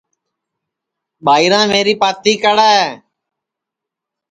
[1.25, 2.75] ٻائیراں میری پاتی کڑے